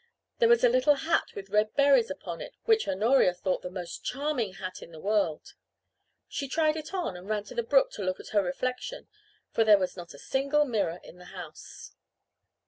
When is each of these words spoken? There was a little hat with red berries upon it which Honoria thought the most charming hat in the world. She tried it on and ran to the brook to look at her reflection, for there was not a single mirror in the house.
There 0.39 0.49
was 0.49 0.63
a 0.63 0.67
little 0.67 0.95
hat 0.95 1.35
with 1.35 1.51
red 1.51 1.75
berries 1.75 2.09
upon 2.09 2.41
it 2.41 2.55
which 2.65 2.87
Honoria 2.87 3.35
thought 3.35 3.61
the 3.61 3.69
most 3.69 4.03
charming 4.03 4.53
hat 4.53 4.81
in 4.81 4.89
the 4.91 4.99
world. 4.99 5.53
She 6.27 6.47
tried 6.47 6.75
it 6.75 6.91
on 6.91 7.15
and 7.15 7.29
ran 7.29 7.43
to 7.43 7.53
the 7.53 7.61
brook 7.61 7.91
to 7.91 8.03
look 8.03 8.19
at 8.19 8.29
her 8.29 8.41
reflection, 8.41 9.07
for 9.51 9.63
there 9.63 9.77
was 9.77 9.95
not 9.95 10.15
a 10.15 10.17
single 10.17 10.65
mirror 10.65 10.99
in 11.03 11.17
the 11.17 11.25
house. 11.25 11.93